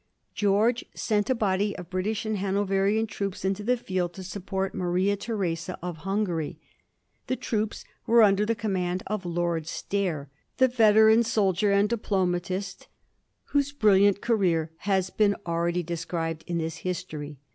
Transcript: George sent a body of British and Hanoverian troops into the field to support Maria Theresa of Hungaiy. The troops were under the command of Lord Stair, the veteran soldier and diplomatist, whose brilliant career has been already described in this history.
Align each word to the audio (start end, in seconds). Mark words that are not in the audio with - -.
George 0.33 0.83
sent 0.95 1.29
a 1.29 1.35
body 1.35 1.77
of 1.77 1.91
British 1.91 2.25
and 2.25 2.37
Hanoverian 2.39 3.05
troops 3.05 3.45
into 3.45 3.63
the 3.63 3.77
field 3.77 4.13
to 4.13 4.23
support 4.23 4.73
Maria 4.73 5.15
Theresa 5.15 5.77
of 5.83 5.97
Hungaiy. 5.99 6.57
The 7.27 7.35
troops 7.35 7.85
were 8.07 8.23
under 8.23 8.43
the 8.43 8.55
command 8.55 9.03
of 9.05 9.25
Lord 9.27 9.67
Stair, 9.67 10.27
the 10.57 10.67
veteran 10.69 11.21
soldier 11.21 11.71
and 11.71 11.87
diplomatist, 11.87 12.87
whose 13.53 13.71
brilliant 13.71 14.21
career 14.21 14.71
has 14.89 15.11
been 15.11 15.35
already 15.45 15.83
described 15.83 16.43
in 16.47 16.57
this 16.57 16.77
history. 16.77 17.37